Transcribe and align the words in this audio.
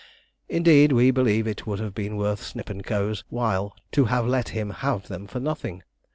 Indeed, 0.49 0.91
we 0.93 1.11
believe 1.11 1.45
it 1.45 1.67
would 1.67 1.77
have 1.77 1.93
been 1.93 2.17
worth 2.17 2.41
Snip 2.41 2.71
and 2.71 2.83
Co.'s 2.83 3.23
while 3.29 3.75
to 3.91 4.05
have 4.05 4.25
let 4.25 4.49
him 4.49 4.71
have 4.71 5.09
them 5.09 5.27
for 5.27 5.39
nothing. 5.39 5.83